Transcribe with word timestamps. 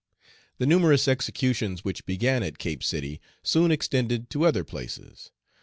The 0.57 0.65
numerous 0.65 1.07
executions 1.07 1.83
which 1.83 2.07
began 2.07 2.41
at 2.41 2.57
Cape 2.57 2.83
City 2.83 3.21
soon 3.43 3.69
extended 3.71 4.31
to 4.31 4.45
other 4.47 4.63
places. 4.63 5.29